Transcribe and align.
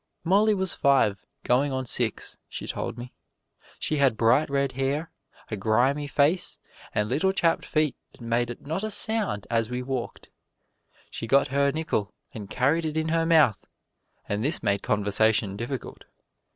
Molly 0.23 0.55
was 0.55 0.73
five, 0.73 1.21
going 1.43 1.71
on 1.71 1.85
six, 1.85 2.35
she 2.49 2.65
told 2.65 2.97
me. 2.97 3.13
She 3.77 3.97
had 3.97 4.17
bright 4.17 4.49
red 4.49 4.71
hair, 4.71 5.11
a 5.51 5.55
grimy 5.55 6.07
face 6.07 6.57
and 6.91 7.07
little 7.07 7.31
chapped 7.31 7.67
feet 7.67 7.95
that 8.11 8.19
made 8.19 8.65
not 8.65 8.83
a 8.83 8.89
sound 8.89 9.45
as 9.51 9.69
we 9.69 9.83
walked. 9.83 10.29
She 11.11 11.27
got 11.27 11.49
her 11.49 11.71
nickel 11.71 12.15
and 12.33 12.49
carried 12.49 12.83
it 12.85 12.97
in 12.97 13.09
her 13.09 13.27
mouth, 13.27 13.63
and 14.27 14.43
this 14.43 14.63
made 14.63 14.81
conversation 14.81 15.55
difficult. 15.55 16.05